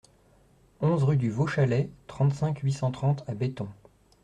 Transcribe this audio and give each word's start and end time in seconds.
onze 0.79 1.03
rue 1.03 1.15
du 1.17 1.29
Vau 1.29 1.45
Chalet, 1.45 1.91
trente-cinq, 2.07 2.61
huit 2.63 2.71
cent 2.73 2.89
trente 2.89 3.23
à 3.27 3.35
Betton 3.35 3.67